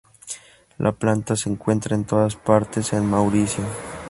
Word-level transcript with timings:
La 0.79 0.91
planta 0.93 1.35
se 1.35 1.47
encuentra 1.47 1.95
en 1.95 2.05
todas 2.05 2.35
partes 2.35 2.91
en 2.93 3.05
Mauricio. 3.07 3.63